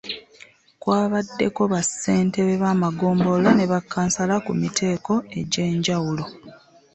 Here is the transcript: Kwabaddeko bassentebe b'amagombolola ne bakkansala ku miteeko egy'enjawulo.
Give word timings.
Kwabaddeko 0.81 1.61
bassentebe 1.73 2.53
b'amagombolola 2.63 3.49
ne 3.55 3.65
bakkansala 3.71 4.35
ku 4.45 4.51
miteeko 4.61 5.13
egy'enjawulo. 5.39 6.23